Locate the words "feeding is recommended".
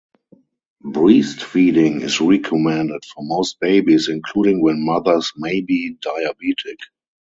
1.43-3.05